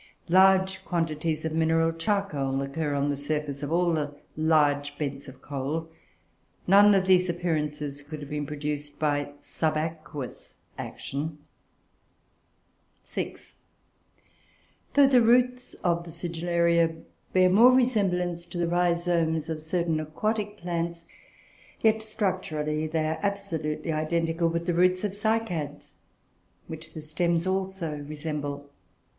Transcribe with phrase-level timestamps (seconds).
[0.29, 5.43] Large quantities of mineral charcoal occur on the surface of all the large beds of
[5.43, 5.89] coal.
[6.65, 11.37] None of these appearances could have been produced by subaqueous action.
[13.03, 13.53] (6)
[14.95, 16.95] Though the roots of the Sigillaria
[17.31, 21.05] bear more resemblance to the rhizomes of certain aquatic plants;
[21.81, 25.91] yet, structurally, they are absolutely identical with the roots of Cycads,
[26.65, 28.67] which the stems also resemble.